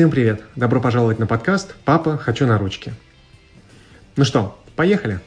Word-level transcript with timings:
Всем 0.00 0.10
привет! 0.10 0.42
Добро 0.56 0.80
пожаловать 0.80 1.18
на 1.18 1.26
подкаст 1.26 1.74
«Папа, 1.84 2.16
хочу 2.16 2.46
на 2.46 2.56
ручки». 2.56 2.94
Ну 4.16 4.24
что, 4.24 4.58
поехали? 4.74 5.20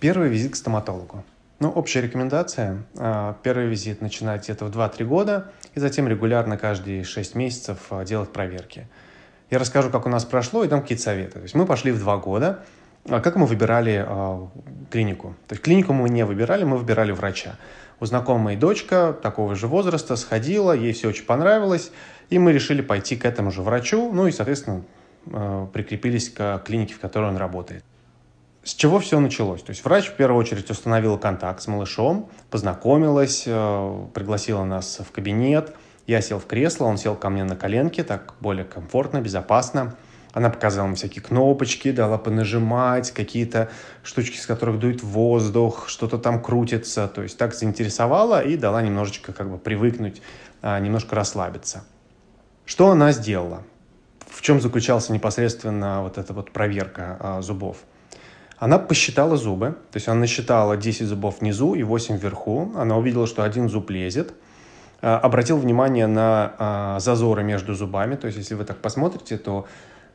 Первый 0.00 0.28
визит 0.28 0.54
к 0.54 0.56
стоматологу. 0.56 1.24
Ну, 1.60 1.70
общая 1.70 2.00
рекомендация. 2.00 2.82
А, 2.98 3.36
первый 3.44 3.68
визит 3.68 4.00
начинать 4.00 4.42
где-то 4.42 4.64
в 4.64 4.76
2-3 4.76 5.04
года, 5.04 5.52
и 5.76 5.78
затем 5.78 6.08
регулярно 6.08 6.58
каждые 6.58 7.04
6 7.04 7.36
месяцев 7.36 7.78
а, 7.90 8.04
делать 8.04 8.32
проверки. 8.32 8.88
Я 9.48 9.60
расскажу, 9.60 9.90
как 9.90 10.06
у 10.06 10.08
нас 10.08 10.24
прошло, 10.24 10.64
и 10.64 10.66
дам 10.66 10.82
какие-то 10.82 11.04
советы. 11.04 11.34
То 11.34 11.42
есть 11.42 11.54
мы 11.54 11.66
пошли 11.66 11.92
в 11.92 12.00
2 12.00 12.16
года. 12.16 12.64
А 13.08 13.20
как 13.20 13.36
мы 13.36 13.46
выбирали 13.46 14.06
клинику? 14.90 15.34
То 15.48 15.54
есть 15.54 15.62
клинику 15.62 15.92
мы 15.92 16.08
не 16.08 16.24
выбирали, 16.24 16.64
мы 16.64 16.76
выбирали 16.76 17.12
врача. 17.12 17.56
У 17.98 18.06
знакомой 18.06 18.56
дочка 18.56 19.16
такого 19.22 19.54
же 19.54 19.66
возраста 19.66 20.16
сходила, 20.16 20.72
ей 20.72 20.92
все 20.92 21.08
очень 21.08 21.24
понравилось, 21.24 21.92
и 22.30 22.38
мы 22.38 22.52
решили 22.52 22.80
пойти 22.80 23.16
к 23.16 23.24
этому 23.24 23.50
же 23.50 23.62
врачу, 23.62 24.10
ну 24.12 24.26
и, 24.26 24.32
соответственно, 24.32 24.82
прикрепились 25.72 26.30
к 26.30 26.62
клинике, 26.64 26.94
в 26.94 27.00
которой 27.00 27.28
он 27.30 27.36
работает. 27.36 27.84
С 28.62 28.74
чего 28.74 28.98
все 28.98 29.18
началось? 29.20 29.62
То 29.62 29.70
есть 29.70 29.84
врач 29.84 30.08
в 30.08 30.14
первую 30.14 30.38
очередь 30.38 30.70
установила 30.70 31.16
контакт 31.16 31.62
с 31.62 31.66
малышом, 31.66 32.28
познакомилась, 32.50 33.44
э, 33.46 34.06
пригласила 34.12 34.64
нас 34.64 35.00
в 35.00 35.10
кабинет. 35.12 35.74
Я 36.06 36.20
сел 36.20 36.38
в 36.38 36.46
кресло, 36.46 36.84
он 36.84 36.98
сел 36.98 37.14
ко 37.14 37.30
мне 37.30 37.44
на 37.44 37.56
коленке, 37.56 38.04
так 38.04 38.34
более 38.40 38.66
комфортно, 38.66 39.20
безопасно. 39.22 39.94
Она 40.32 40.48
показала 40.48 40.86
мне 40.86 40.96
всякие 40.96 41.22
кнопочки, 41.22 41.90
дала 41.90 42.16
понажимать, 42.16 43.10
какие-то 43.10 43.68
штучки, 44.02 44.36
с 44.36 44.46
которых 44.46 44.78
дует 44.78 45.02
воздух, 45.02 45.88
что-то 45.88 46.18
там 46.18 46.40
крутится. 46.40 47.08
То 47.08 47.22
есть 47.22 47.36
так 47.36 47.54
заинтересовала 47.54 48.40
и 48.40 48.56
дала 48.56 48.80
немножечко 48.80 49.32
как 49.32 49.50
бы 49.50 49.58
привыкнуть, 49.58 50.22
а, 50.62 50.78
немножко 50.78 51.16
расслабиться. 51.16 51.84
Что 52.64 52.90
она 52.90 53.10
сделала? 53.10 53.64
В 54.28 54.42
чем 54.42 54.60
заключалась 54.60 55.08
непосредственно 55.08 56.02
вот 56.02 56.16
эта 56.16 56.32
вот 56.32 56.52
проверка 56.52 57.16
а, 57.18 57.42
зубов? 57.42 57.78
Она 58.56 58.78
посчитала 58.78 59.36
зубы, 59.36 59.70
то 59.90 59.96
есть 59.96 60.06
она 60.06 60.20
насчитала 60.20 60.76
10 60.76 61.06
зубов 61.06 61.40
внизу 61.40 61.74
и 61.74 61.82
8 61.82 62.18
вверху. 62.18 62.70
Она 62.76 62.96
увидела, 62.96 63.26
что 63.26 63.42
один 63.42 63.68
зуб 63.68 63.90
лезет. 63.90 64.34
А, 65.02 65.18
обратил 65.18 65.56
внимание 65.56 66.06
на 66.06 67.00
зазоры 67.00 67.42
между 67.42 67.74
зубами. 67.74 68.14
То 68.14 68.28
есть, 68.28 68.38
если 68.38 68.54
вы 68.54 68.64
так 68.64 68.76
посмотрите, 68.76 69.36
то 69.36 69.66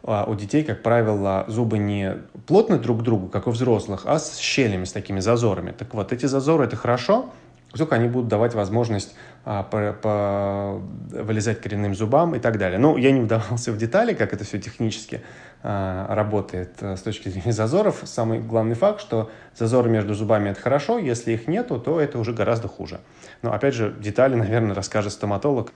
у 0.05 0.35
детей, 0.35 0.63
как 0.63 0.83
правило, 0.83 1.45
зубы 1.47 1.79
не 1.79 2.17
плотны 2.45 2.77
друг 2.77 2.99
к 2.99 3.01
другу, 3.01 3.27
как 3.27 3.47
у 3.47 3.51
взрослых, 3.51 4.03
а 4.05 4.19
с 4.19 4.37
щелями, 4.37 4.85
с 4.85 4.91
такими 4.91 5.19
зазорами. 5.19 5.71
Так 5.71 5.93
вот, 5.93 6.13
эти 6.13 6.27
зазоры– 6.27 6.63
это 6.65 6.75
хорошо, 6.75 7.31
только 7.75 7.95
они 7.95 8.07
будут 8.07 8.27
давать 8.27 8.53
возможность 8.53 9.15
а, 9.43 9.63
по, 9.63 9.93
по, 9.93 10.81
вылезать 11.23 11.61
коренным 11.61 11.93
зубам 11.93 12.35
и 12.35 12.39
так 12.39 12.57
далее. 12.57 12.79
Ну, 12.79 12.97
я 12.97 13.11
не 13.11 13.19
вдавался 13.19 13.71
в 13.71 13.77
детали, 13.77 14.13
как 14.13 14.33
это 14.33 14.43
все 14.43 14.59
технически 14.59 15.21
а, 15.61 16.13
работает 16.13 16.75
а, 16.81 16.95
с 16.95 17.01
точки 17.01 17.29
зрения 17.29 17.51
зазоров. 17.51 18.01
Самый 18.05 18.39
главный 18.39 18.75
факт, 18.75 19.01
что 19.01 19.29
зазоры 19.55 19.89
между 19.89 20.13
зубами– 20.13 20.49
это 20.51 20.61
хорошо, 20.61 20.99
если 20.99 21.33
их 21.33 21.47
нету, 21.47 21.79
то 21.79 21.99
это 21.99 22.17
уже 22.17 22.33
гораздо 22.33 22.67
хуже. 22.67 23.01
Но, 23.41 23.53
опять 23.53 23.73
же, 23.73 23.93
детали, 23.99 24.35
наверное, 24.35 24.73
расскажет 24.73 25.11
стоматолог. 25.11 25.73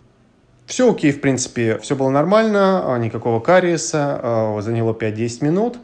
Все 0.70 0.89
окей, 0.89 1.12
в 1.12 1.20
принципе, 1.20 1.78
все 1.80 1.95
было 1.95 2.09
нормально, 2.09 2.94
а, 2.94 2.98
никакого 2.98 3.42
кариеса, 3.42 4.20
а, 4.22 4.62
заняло 4.62 4.94
5-10 4.94 5.42
минут. 5.44 5.80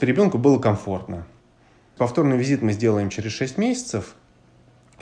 Ребенку 0.00 0.38
было 0.38 0.58
комфортно. 0.58 1.26
Повторный 1.98 2.38
визит 2.38 2.62
мы 2.62 2.72
сделаем 2.72 3.10
через 3.10 3.32
6 3.32 3.58
месяцев– 3.58 4.14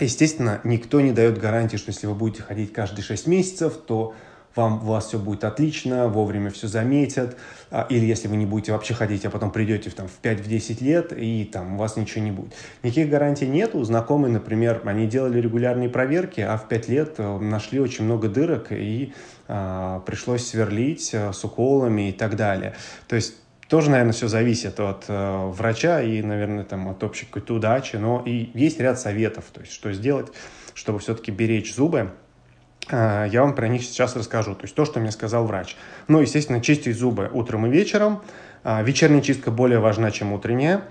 Естественно, 0.00 0.60
никто 0.64 1.00
не 1.00 1.12
дает 1.12 1.38
гарантии, 1.38 1.76
что 1.76 1.90
если 1.90 2.08
вы 2.08 2.14
будете 2.14 2.42
ходить 2.42 2.72
каждые 2.72 3.04
6 3.04 3.28
месяцев, 3.28 3.74
то 3.86 4.14
вам, 4.56 4.82
у 4.82 4.92
вас 4.92 5.06
все 5.06 5.18
будет 5.18 5.44
отлично, 5.44 6.08
вовремя 6.08 6.50
все 6.50 6.68
заметят, 6.68 7.36
а, 7.70 7.86
или 7.88 8.04
если 8.04 8.28
вы 8.28 8.36
не 8.36 8.46
будете 8.46 8.72
вообще 8.72 8.94
ходить, 8.94 9.24
а 9.24 9.30
потом 9.30 9.50
придете 9.50 9.90
в, 9.90 9.94
там, 9.94 10.08
в 10.08 10.20
5-10 10.22 10.82
лет, 10.84 11.12
и 11.16 11.44
там 11.44 11.74
у 11.74 11.78
вас 11.78 11.96
ничего 11.96 12.24
не 12.24 12.30
будет. 12.30 12.54
Никаких 12.82 13.08
гарантий 13.08 13.46
нету. 13.46 13.82
Знакомые, 13.84 14.32
например, 14.32 14.82
они 14.84 15.06
делали 15.06 15.40
регулярные 15.40 15.88
проверки, 15.88 16.40
а 16.40 16.56
в 16.56 16.68
5 16.68 16.88
лет 16.88 17.14
э, 17.18 17.38
нашли 17.38 17.80
очень 17.80 18.04
много 18.04 18.28
дырок, 18.28 18.68
и 18.70 19.12
а, 19.48 20.00
пришлось 20.00 20.46
сверлить 20.46 21.14
а, 21.14 21.32
с 21.32 21.44
уколами 21.44 22.10
и 22.10 22.12
так 22.12 22.36
далее. 22.36 22.74
То 23.08 23.16
есть 23.16 23.34
тоже, 23.68 23.90
наверное, 23.90 24.12
все 24.12 24.28
зависит 24.28 24.78
от 24.78 25.06
э, 25.08 25.46
врача 25.48 26.02
и, 26.02 26.22
наверное, 26.22 26.64
там, 26.64 26.88
от 26.88 27.02
общей 27.02 27.26
какой-то 27.26 27.54
удачи, 27.54 27.96
но 27.96 28.22
и 28.24 28.50
есть 28.54 28.78
ряд 28.78 29.00
советов, 29.00 29.46
то 29.52 29.60
есть 29.60 29.72
что 29.72 29.92
сделать, 29.92 30.28
чтобы 30.74 30.98
все-таки 30.98 31.30
беречь 31.30 31.74
зубы. 31.74 32.12
Э, 32.90 33.26
я 33.30 33.42
вам 33.42 33.54
про 33.54 33.68
них 33.68 33.82
сейчас 33.82 34.16
расскажу, 34.16 34.54
то 34.54 34.62
есть 34.62 34.74
то, 34.74 34.84
что 34.84 35.00
мне 35.00 35.10
сказал 35.10 35.46
врач. 35.46 35.76
Ну, 36.08 36.20
естественно, 36.20 36.60
чистить 36.60 36.96
зубы 36.96 37.30
утром 37.32 37.66
и 37.66 37.70
вечером. 37.70 38.22
Э, 38.62 38.82
вечерняя 38.82 39.22
чистка 39.22 39.50
более 39.50 39.78
важна, 39.78 40.10
чем 40.10 40.32
утренняя. 40.32 40.82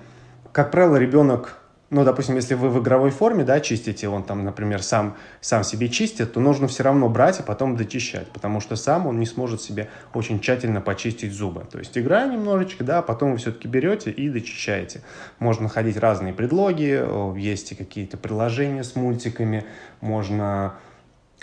Как 0.51 0.71
правило, 0.71 0.97
ребенок 0.97 1.63
ну, 1.93 2.03
допустим, 2.03 2.35
если 2.35 2.55
вы 2.55 2.69
в 2.69 2.81
игровой 2.81 3.11
форме, 3.11 3.43
да, 3.43 3.59
чистите, 3.59 4.07
он 4.09 4.23
там, 4.23 4.43
например, 4.43 4.81
сам, 4.81 5.15
сам 5.41 5.63
себе 5.63 5.89
чистит, 5.89 6.33
то 6.33 6.39
нужно 6.39 6.67
все 6.67 6.81
равно 6.81 7.07
брать 7.07 7.39
и 7.39 7.43
потом 7.43 7.77
дочищать, 7.77 8.27
потому 8.31 8.61
что 8.61 8.75
сам 8.75 9.05
он 9.05 9.19
не 9.19 9.27
сможет 9.27 9.61
себе 9.61 9.89
очень 10.15 10.39
тщательно 10.39 10.81
почистить 10.81 11.31
зубы. 11.31 11.67
То 11.71 11.77
есть 11.77 11.95
играя 11.95 12.27
немножечко, 12.31 12.83
да, 12.83 13.03
потом 13.03 13.33
вы 13.33 13.37
все-таки 13.37 13.67
берете 13.67 14.09
и 14.09 14.27
дочищаете. 14.27 15.01
Можно 15.37 15.65
находить 15.65 15.97
разные 15.97 16.33
предлоги, 16.33 16.99
есть 17.39 17.77
какие-то 17.77 18.17
приложения 18.17 18.83
с 18.83 18.95
мультиками, 18.95 19.63
можно 20.01 20.73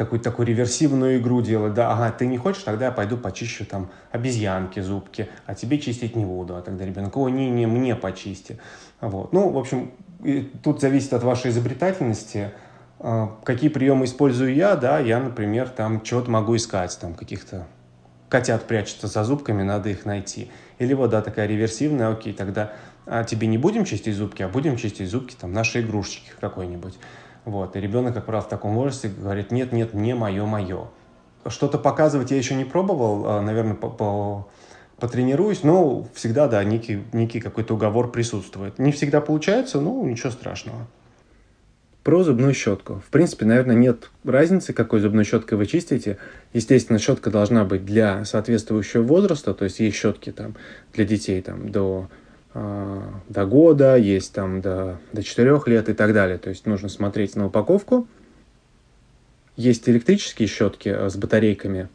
какую-то 0.01 0.31
такую 0.31 0.47
реверсивную 0.47 1.19
игру 1.19 1.43
делать, 1.43 1.75
да, 1.75 1.93
ага, 1.93 2.11
ты 2.11 2.27
не 2.27 2.39
хочешь, 2.39 2.63
тогда 2.63 2.87
я 2.87 2.91
пойду 2.91 3.19
почищу 3.19 3.67
там 3.67 3.91
обезьянки, 4.13 4.81
зубки, 4.81 5.29
а 5.45 5.55
тебе 5.55 5.79
чистить 5.79 6.17
не 6.17 6.25
буду, 6.25 6.57
а 6.57 6.63
тогда 6.63 6.87
ребенок, 6.87 7.15
о, 7.19 7.29
не, 7.29 7.51
не, 7.51 7.67
мне 7.67 7.95
почисти. 7.95 8.59
Вот. 9.03 9.35
Ну, 9.35 9.51
в 9.51 9.59
общем, 9.59 9.93
тут 10.63 10.81
зависит 10.81 11.13
от 11.13 11.23
вашей 11.23 11.51
изобретательности, 11.51 12.51
а, 12.99 13.37
какие 13.45 13.69
приемы 13.69 14.07
использую 14.07 14.55
я, 14.55 14.75
да, 14.75 14.99
я, 14.99 15.21
например, 15.21 15.69
там 15.69 16.01
чего-то 16.01 16.31
могу 16.31 16.57
искать, 16.57 16.97
там 16.99 17.13
каких-то 17.13 17.67
котят 18.31 18.67
прячутся 18.67 19.07
за 19.07 19.23
зубками, 19.23 19.63
надо 19.63 19.91
их 19.91 20.07
найти. 20.07 20.51
Или 20.79 20.95
вот, 20.95 21.11
да, 21.11 21.21
такая 21.21 21.47
реверсивная, 21.47 22.11
окей, 22.11 22.33
тогда 22.33 22.73
а 23.05 23.25
тебе 23.25 23.49
не 23.49 23.59
будем 23.59 23.85
чистить 23.85 24.15
зубки, 24.15 24.43
а 24.43 24.49
будем 24.49 24.77
чистить 24.77 25.11
зубки 25.11 25.35
там 25.39 25.53
нашей 25.53 25.83
игрушечки 25.83 26.31
какой-нибудь. 26.41 26.95
Вот, 27.45 27.77
и 27.77 27.81
ребенок, 27.81 28.15
как 28.15 28.27
правило, 28.27 28.45
в 28.45 28.49
таком 28.49 28.75
возрасте 28.75 29.09
говорит, 29.09 29.51
нет, 29.51 29.73
нет, 29.73 29.95
не 29.95 30.15
мое, 30.15 30.45
мое. 30.45 30.89
Что-то 31.47 31.79
показывать 31.79 32.31
я 32.31 32.37
еще 32.37 32.55
не 32.55 32.65
пробовал, 32.65 33.27
а, 33.27 33.41
наверное, 33.41 33.75
по, 33.75 33.89
по 33.89 34.49
потренируюсь, 35.01 35.63
но 35.65 36.07
всегда, 36.15 36.47
да, 36.47 36.63
некий, 36.63 37.03
некий 37.13 37.41
какой-то 37.41 37.75
уговор 37.75 38.11
присутствует. 38.11 38.79
Не 38.79 38.93
всегда 38.93 39.21
получается, 39.21 39.81
но 39.81 40.05
ничего 40.05 40.31
страшного. 40.31 40.87
Про 42.03 42.23
зубную 42.23 42.55
щетку. 42.55 43.03
В 43.07 43.11
принципе, 43.11 43.45
наверное, 43.45 43.77
нет 43.77 44.11
разницы, 44.25 44.73
какой 44.73 45.01
зубной 45.01 45.25
щеткой 45.25 45.59
вы 45.59 45.67
чистите. 45.67 46.19
Естественно, 46.53 46.99
щетка 46.99 47.31
должна 47.31 47.65
быть 47.65 47.85
для 47.85 48.25
соответствующего 48.25 49.03
возраста, 49.03 49.53
то 49.53 49.65
есть 49.65 49.81
есть 49.81 49.97
щетки 49.97 50.33
там 50.33 50.55
для 50.95 51.05
детей 51.05 51.43
там 51.43 51.71
до, 51.71 52.09
до 52.53 53.47
года, 53.47 53.97
есть 53.97 54.33
там 54.33 54.61
до, 54.61 54.99
до 55.13 55.23
4 55.23 55.61
лет 55.67 55.89
и 55.89 55.93
так 55.93 56.13
далее. 56.13 56.37
То 56.39 56.51
есть 56.51 56.67
нужно 56.67 56.89
смотреть 56.89 57.37
на 57.37 57.47
упаковку. 57.47 58.09
Есть 59.57 59.89
электрические 59.89 60.49
щетки 60.49 60.89
э, 60.89 61.09
с 61.09 61.17
батарейками, 61.17 61.89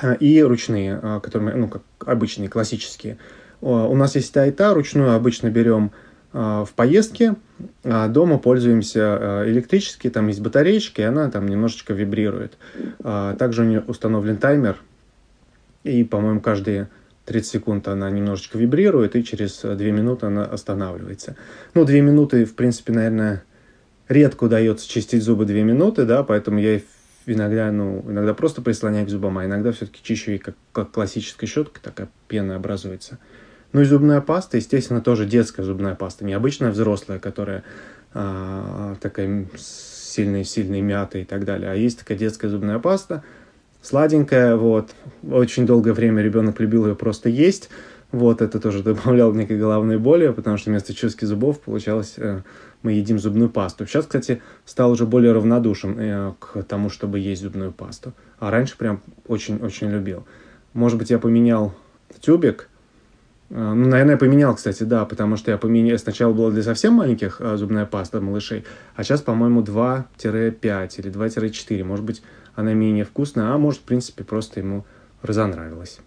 Э, 0.00 0.16
и 0.16 0.42
ручные, 0.42 1.20
которые, 1.22 1.54
ну, 1.54 1.68
как 1.68 1.82
обычные, 2.06 2.48
классические. 2.48 3.18
У 3.60 3.94
нас 3.94 4.14
есть 4.14 4.32
та 4.32 4.46
и 4.46 4.50
та, 4.50 4.72
ручную 4.72 5.14
обычно 5.14 5.50
берем 5.50 5.90
в 6.32 6.68
поездке, 6.76 7.34
а 7.84 8.08
дома 8.08 8.38
пользуемся 8.38 9.42
электрически, 9.46 10.08
там 10.08 10.28
есть 10.28 10.40
батареечка, 10.40 11.02
и 11.02 11.04
она 11.04 11.30
там 11.30 11.46
немножечко 11.46 11.92
вибрирует. 11.92 12.56
Также 13.02 13.62
у 13.62 13.64
нее 13.66 13.84
установлен 13.86 14.38
таймер, 14.38 14.76
и, 15.84 16.04
по-моему, 16.04 16.40
каждые 16.40 16.88
30 17.30 17.48
секунд 17.48 17.86
она 17.86 18.10
немножечко 18.10 18.58
вибрирует, 18.58 19.14
и 19.14 19.22
через 19.22 19.60
2 19.60 19.76
минуты 19.76 20.26
она 20.26 20.44
останавливается. 20.44 21.36
Ну, 21.74 21.84
2 21.84 21.94
минуты, 22.00 22.44
в 22.44 22.56
принципе, 22.56 22.92
наверное, 22.92 23.44
редко 24.08 24.44
удается 24.44 24.88
чистить 24.88 25.22
зубы 25.22 25.46
2 25.46 25.54
минуты, 25.58 26.06
да, 26.06 26.24
поэтому 26.24 26.58
я 26.58 26.80
иногда, 27.26 27.70
ну, 27.70 28.04
иногда 28.08 28.34
просто 28.34 28.62
прислоняю 28.62 29.06
к 29.06 29.10
зубам, 29.10 29.38
а 29.38 29.44
иногда 29.44 29.70
все-таки 29.70 30.02
чищу 30.02 30.32
и 30.32 30.38
как, 30.38 30.56
как 30.72 30.90
классическая 30.90 31.46
щетка, 31.46 31.80
такая 31.80 32.08
пена 32.26 32.56
образуется. 32.56 33.18
Ну 33.72 33.80
и 33.80 33.84
зубная 33.84 34.20
паста, 34.20 34.56
естественно, 34.56 35.00
тоже 35.00 35.24
детская 35.24 35.62
зубная 35.62 35.94
паста, 35.94 36.24
не 36.24 36.32
обычная 36.32 36.72
взрослая, 36.72 37.20
которая 37.20 37.62
а, 38.12 38.96
такая 39.00 39.46
сильная-сильная 39.56 40.82
мята 40.82 41.18
и 41.18 41.24
так 41.24 41.44
далее, 41.44 41.70
а 41.70 41.76
есть 41.76 42.00
такая 42.00 42.18
детская 42.18 42.48
зубная 42.48 42.80
паста, 42.80 43.22
сладенькая, 43.82 44.56
вот. 44.56 44.90
Очень 45.28 45.66
долгое 45.66 45.92
время 45.92 46.22
ребенок 46.22 46.60
любил 46.60 46.86
ее 46.86 46.94
просто 46.94 47.28
есть, 47.28 47.70
вот, 48.12 48.42
это 48.42 48.60
тоже 48.60 48.82
добавляло 48.82 49.32
некой 49.32 49.58
головной 49.58 49.98
боли, 49.98 50.28
потому 50.28 50.56
что 50.56 50.70
вместо 50.70 50.94
чистки 50.94 51.24
зубов 51.24 51.60
получалось, 51.60 52.14
э, 52.16 52.42
мы 52.82 52.92
едим 52.92 53.18
зубную 53.18 53.50
пасту. 53.50 53.86
Сейчас, 53.86 54.06
кстати, 54.06 54.42
стал 54.64 54.90
уже 54.90 55.06
более 55.06 55.32
равнодушен 55.32 55.96
э, 55.98 56.32
к 56.38 56.62
тому, 56.62 56.90
чтобы 56.90 57.18
есть 57.18 57.42
зубную 57.42 57.72
пасту. 57.72 58.12
А 58.38 58.50
раньше 58.50 58.76
прям 58.76 59.02
очень-очень 59.26 59.90
любил. 59.90 60.26
Может 60.72 60.98
быть, 60.98 61.10
я 61.10 61.18
поменял 61.18 61.74
тюбик. 62.20 62.68
Э, 63.50 63.72
ну, 63.74 63.86
наверное, 63.88 64.12
я 64.12 64.18
поменял, 64.18 64.54
кстати, 64.54 64.82
да, 64.82 65.04
потому 65.04 65.36
что 65.36 65.50
я 65.50 65.58
поменял... 65.58 65.98
Сначала 65.98 66.32
была 66.32 66.50
для 66.50 66.62
совсем 66.62 66.94
маленьких 66.94 67.36
э, 67.40 67.56
зубная 67.56 67.86
паста 67.86 68.20
малышей, 68.20 68.64
а 68.96 69.04
сейчас, 69.04 69.20
по-моему, 69.20 69.62
2-5 69.62 70.04
или 70.18 71.12
2-4. 71.12 71.84
Может 71.84 72.04
быть, 72.04 72.22
она 72.60 72.74
менее 72.74 73.04
вкусная, 73.04 73.52
а 73.52 73.58
может, 73.58 73.80
в 73.80 73.84
принципе, 73.84 74.24
просто 74.24 74.60
ему 74.60 74.84
разонравилась. 75.22 75.98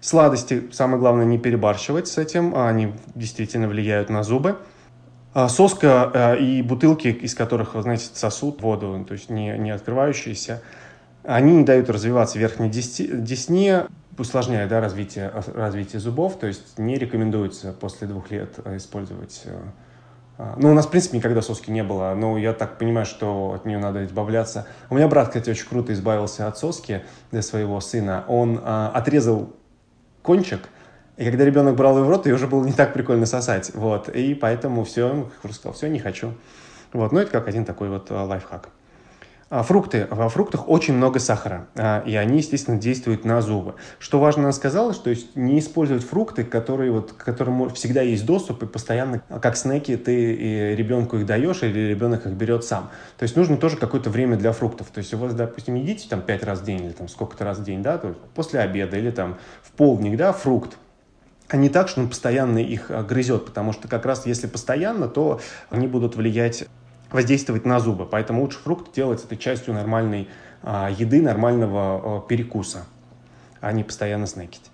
Сладости, 0.00 0.68
самое 0.70 0.98
главное, 0.98 1.24
не 1.24 1.38
перебарщивать 1.38 2.08
с 2.08 2.18
этим, 2.18 2.54
а 2.54 2.68
они 2.68 2.92
действительно 3.14 3.68
влияют 3.68 4.10
на 4.10 4.22
зубы. 4.22 4.58
А 5.32 5.48
соска 5.48 6.10
э, 6.12 6.38
и 6.38 6.62
бутылки, 6.62 7.08
из 7.08 7.34
которых, 7.34 7.74
знаете, 7.74 8.08
сосут 8.12 8.60
воду, 8.62 9.04
то 9.08 9.14
есть 9.14 9.30
не, 9.30 9.56
не 9.58 9.70
открывающиеся, 9.70 10.62
они 11.24 11.56
не 11.56 11.64
дают 11.64 11.88
развиваться 11.90 12.38
верхней 12.38 12.68
десне, 12.68 13.86
усложняя 14.18 14.68
да, 14.68 14.80
развитие, 14.80 15.32
развитие 15.54 16.00
зубов, 16.00 16.38
то 16.38 16.46
есть 16.46 16.78
не 16.78 16.96
рекомендуется 16.96 17.72
после 17.72 18.06
двух 18.06 18.30
лет 18.30 18.58
использовать. 18.76 19.42
А, 20.36 20.54
ну, 20.58 20.70
у 20.70 20.74
нас, 20.74 20.86
в 20.86 20.90
принципе, 20.90 21.18
никогда 21.18 21.42
соски 21.42 21.70
не 21.70 21.84
было, 21.84 22.14
но 22.14 22.36
я 22.36 22.52
так 22.52 22.78
понимаю, 22.78 23.06
что 23.06 23.52
от 23.52 23.64
нее 23.66 23.78
надо 23.78 24.04
избавляться. 24.04 24.66
У 24.90 24.96
меня 24.96 25.06
брат, 25.06 25.28
кстати, 25.28 25.50
очень 25.50 25.68
круто 25.68 25.92
избавился 25.92 26.48
от 26.48 26.58
соски 26.58 27.04
для 27.30 27.42
своего 27.42 27.80
сына. 27.80 28.24
Он 28.26 28.60
а, 28.62 28.90
отрезал 28.94 29.54
кончик, 30.22 30.68
и 31.16 31.24
когда 31.24 31.44
ребенок 31.44 31.76
брал 31.76 31.98
ее 31.98 32.04
в 32.04 32.08
рот, 32.08 32.26
ее 32.26 32.34
уже 32.34 32.48
было 32.48 32.64
не 32.64 32.72
так 32.72 32.92
прикольно 32.92 33.26
сосать. 33.26 33.70
Вот. 33.74 34.08
И 34.08 34.34
поэтому 34.34 34.82
все, 34.84 35.30
сказал, 35.52 35.72
все, 35.72 35.86
не 35.88 36.00
хочу. 36.00 36.34
Вот. 36.92 37.12
Ну, 37.12 37.20
это 37.20 37.30
как 37.30 37.46
один 37.46 37.64
такой 37.64 37.88
вот 37.88 38.10
а, 38.10 38.24
лайфхак. 38.24 38.70
А, 39.54 39.62
фрукты. 39.62 40.08
Во 40.10 40.28
фруктах 40.28 40.68
очень 40.68 40.94
много 40.94 41.20
сахара, 41.20 41.68
а, 41.76 42.02
и 42.04 42.16
они, 42.16 42.38
естественно, 42.38 42.76
действуют 42.76 43.24
на 43.24 43.40
зубы. 43.40 43.76
Что 44.00 44.18
важно, 44.18 44.42
она 44.42 44.52
сказала, 44.52 44.92
что 44.92 45.14
не 45.36 45.60
использовать 45.60 46.02
фрукты, 46.02 46.42
которые 46.42 46.90
вот, 46.90 47.12
к 47.12 47.24
которым 47.24 47.70
всегда 47.70 48.02
есть 48.02 48.26
доступ, 48.26 48.64
и 48.64 48.66
постоянно, 48.66 49.20
как 49.20 49.56
снеки, 49.56 49.96
ты 49.96 50.74
ребенку 50.74 51.18
их 51.18 51.26
даешь, 51.26 51.62
или 51.62 51.78
ребенок 51.90 52.26
их 52.26 52.32
берет 52.32 52.64
сам. 52.64 52.90
То 53.16 53.22
есть 53.22 53.36
нужно 53.36 53.56
тоже 53.56 53.76
какое-то 53.76 54.10
время 54.10 54.36
для 54.36 54.50
фруктов. 54.50 54.88
То 54.88 54.98
есть 54.98 55.14
у 55.14 55.18
вас, 55.18 55.34
допустим, 55.34 55.76
едите 55.76 56.08
там 56.08 56.20
пять 56.20 56.42
раз 56.42 56.58
в 56.58 56.64
день, 56.64 56.86
или 56.86 56.92
там 56.92 57.06
сколько-то 57.06 57.44
раз 57.44 57.58
в 57.58 57.62
день, 57.62 57.80
да, 57.80 57.96
то 57.98 58.08
есть 58.08 58.18
после 58.34 58.58
обеда, 58.58 58.96
или 58.96 59.12
там 59.12 59.36
в 59.62 59.70
полдник, 59.70 60.16
да, 60.16 60.32
фрукт 60.32 60.78
а 61.46 61.56
не 61.56 61.68
так, 61.68 61.88
что 61.88 62.00
он 62.00 62.08
постоянно 62.08 62.58
их 62.58 62.90
а, 62.90 63.02
грызет, 63.02 63.44
потому 63.44 63.72
что 63.72 63.86
как 63.86 64.06
раз 64.06 64.26
если 64.26 64.46
постоянно, 64.46 65.08
то 65.08 65.40
они 65.68 65.86
будут 65.86 66.16
влиять 66.16 66.64
воздействовать 67.14 67.64
на 67.64 67.78
зубы. 67.80 68.06
Поэтому 68.06 68.42
лучше 68.42 68.58
фрукт 68.58 68.92
делать 68.92 69.24
этой 69.24 69.38
частью 69.38 69.72
нормальной 69.72 70.28
а, 70.62 70.90
еды, 70.90 71.22
нормального 71.22 72.18
а, 72.18 72.20
перекуса, 72.20 72.84
а 73.60 73.72
не 73.72 73.84
постоянно 73.84 74.26
снекить. 74.26 74.70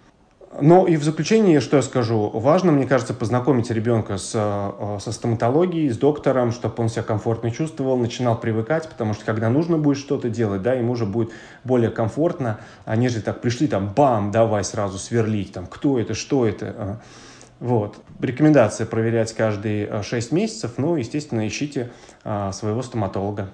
Но 0.60 0.88
и 0.88 0.96
в 0.96 1.04
заключение, 1.04 1.60
что 1.60 1.76
я 1.76 1.82
скажу, 1.82 2.28
важно, 2.30 2.72
мне 2.72 2.84
кажется, 2.84 3.14
познакомить 3.14 3.70
ребенка 3.70 4.16
с, 4.16 4.32
а, 4.34 4.98
со 5.00 5.12
стоматологией, 5.12 5.90
с 5.90 5.98
доктором, 5.98 6.50
чтобы 6.50 6.74
он 6.78 6.88
себя 6.88 7.02
комфортно 7.02 7.50
чувствовал, 7.50 7.98
начинал 7.98 8.40
привыкать, 8.40 8.88
потому 8.88 9.12
что 9.12 9.24
когда 9.26 9.50
нужно 9.50 9.76
будет 9.76 9.98
что-то 9.98 10.30
делать, 10.30 10.62
да, 10.62 10.72
ему 10.72 10.92
уже 10.92 11.04
будет 11.04 11.30
более 11.62 11.90
комфортно, 11.90 12.58
а 12.86 12.96
нежели 12.96 13.20
так 13.20 13.42
пришли 13.42 13.68
там, 13.68 13.92
бам, 13.94 14.30
давай 14.30 14.64
сразу 14.64 14.96
сверлить, 14.96 15.52
там, 15.52 15.66
кто 15.66 15.98
это, 15.98 16.14
что 16.14 16.46
это, 16.46 16.74
а. 16.78 16.96
Вот. 17.60 17.98
Рекомендация 18.20 18.86
проверять 18.86 19.34
каждые 19.34 20.02
6 20.02 20.32
э, 20.32 20.34
месяцев. 20.34 20.72
Ну, 20.78 20.96
естественно, 20.96 21.46
ищите 21.46 21.90
а, 22.24 22.52
своего 22.52 22.82
стоматолога. 22.82 23.50